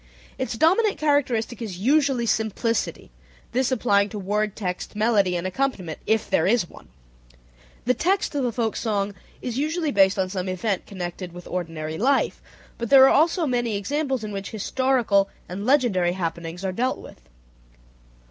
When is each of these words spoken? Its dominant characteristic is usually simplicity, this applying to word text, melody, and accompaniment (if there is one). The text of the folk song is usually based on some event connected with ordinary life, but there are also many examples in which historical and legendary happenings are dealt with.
Its 0.39 0.57
dominant 0.57 0.97
characteristic 0.97 1.61
is 1.61 1.77
usually 1.77 2.25
simplicity, 2.25 3.11
this 3.51 3.71
applying 3.71 4.09
to 4.09 4.17
word 4.17 4.55
text, 4.55 4.95
melody, 4.95 5.35
and 5.35 5.45
accompaniment 5.45 5.99
(if 6.07 6.27
there 6.27 6.47
is 6.47 6.67
one). 6.67 6.87
The 7.85 7.93
text 7.93 8.33
of 8.33 8.43
the 8.43 8.51
folk 8.51 8.75
song 8.75 9.13
is 9.43 9.59
usually 9.59 9.91
based 9.91 10.17
on 10.17 10.27
some 10.27 10.49
event 10.49 10.87
connected 10.87 11.33
with 11.33 11.45
ordinary 11.45 11.99
life, 11.99 12.41
but 12.79 12.89
there 12.89 13.03
are 13.07 13.13
also 13.13 13.45
many 13.45 13.77
examples 13.77 14.23
in 14.23 14.31
which 14.31 14.49
historical 14.49 15.29
and 15.47 15.67
legendary 15.67 16.13
happenings 16.13 16.65
are 16.65 16.71
dealt 16.71 16.97
with. 16.97 17.21